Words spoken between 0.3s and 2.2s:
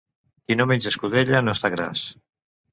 Qui no menja escudella no està gras.